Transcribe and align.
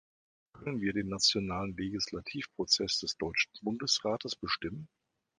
Können 0.53 0.81
wir 0.81 0.93
den 0.93 1.09
nationalen 1.09 1.77
Legislativprozess 1.77 2.97
des 2.97 3.17
deutschen 3.17 3.51
Bundesrates 3.61 4.35
bestimmen? 4.35 4.89